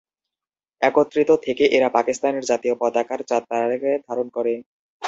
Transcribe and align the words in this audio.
একত্রিত 0.81 1.29
থেকে 1.45 1.63
এরা 1.77 1.89
পাকিস্তানের 1.97 2.43
জাতীয় 2.43 2.75
পতাকার 2.81 3.19
চাঁদ-তারাকে 3.29 3.91
ধারণ 4.07 4.27
করে। 4.29 4.53